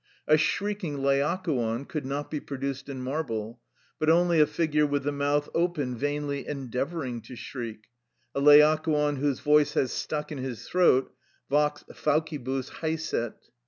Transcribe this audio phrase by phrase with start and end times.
[0.27, 3.61] A shrieking Laocoon could not be produced in marble,
[3.99, 7.83] but only a figure with the mouth open vainly endeavouring to shriek;
[8.33, 11.13] a Laocoon whose voice has stuck in his throat,
[11.51, 13.37] vox faucibus haesit.